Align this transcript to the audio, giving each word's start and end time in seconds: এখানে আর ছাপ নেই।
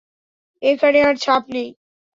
এখানে 0.61 0.99
আর 1.01 1.15
ছাপ 1.17 1.43
নেই। 1.49 1.69